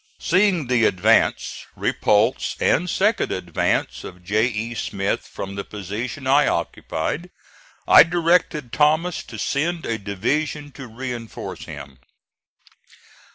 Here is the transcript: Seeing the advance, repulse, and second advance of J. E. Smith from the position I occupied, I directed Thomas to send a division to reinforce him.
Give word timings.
Seeing 0.17 0.65
the 0.65 0.85
advance, 0.85 1.67
repulse, 1.75 2.55
and 2.59 2.89
second 2.89 3.31
advance 3.31 4.03
of 4.03 4.23
J. 4.23 4.47
E. 4.47 4.73
Smith 4.73 5.27
from 5.27 5.53
the 5.53 5.63
position 5.63 6.25
I 6.25 6.47
occupied, 6.47 7.29
I 7.87 8.01
directed 8.01 8.73
Thomas 8.73 9.21
to 9.21 9.37
send 9.37 9.85
a 9.85 9.99
division 9.99 10.71
to 10.71 10.87
reinforce 10.87 11.65
him. 11.65 11.99